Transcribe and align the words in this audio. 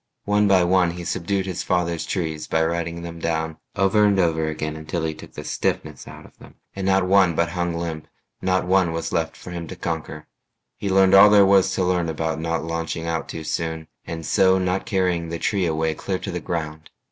One 0.25 0.47
by 0.47 0.63
one 0.63 0.89
he 0.89 1.03
subdued 1.05 1.45
his 1.45 1.61
father's 1.61 2.07
trees 2.07 2.47
By 2.47 2.65
riding 2.65 3.03
them 3.03 3.19
down 3.19 3.57
over 3.75 4.03
and 4.03 4.17
over 4.17 4.47
again 4.47 4.75
Until 4.75 5.03
he 5.03 5.13
took 5.13 5.33
the 5.33 5.43
stiffness 5.43 6.07
out 6.07 6.25
of 6.25 6.35
them, 6.39 6.55
And 6.75 6.87
not 6.87 7.05
one 7.05 7.35
but 7.35 7.49
hung 7.49 7.75
limp, 7.75 8.07
not 8.41 8.65
one 8.65 8.93
was 8.93 9.11
left 9.11 9.37
For 9.37 9.51
him 9.51 9.67
to 9.67 9.75
conquer. 9.75 10.25
He 10.75 10.89
learned 10.89 11.13
all 11.13 11.29
there 11.29 11.45
was 11.45 11.71
To 11.75 11.83
learn 11.83 12.09
about 12.09 12.39
not 12.39 12.63
launching 12.63 13.05
out 13.05 13.29
too 13.29 13.43
soon 13.43 13.89
And 14.07 14.25
so 14.25 14.57
not 14.57 14.87
carrying 14.87 15.29
the 15.29 15.37
tree 15.37 15.67
away 15.67 15.93
Clear 15.93 16.17
to 16.17 16.31
the 16.31 16.39
ground. 16.39 16.89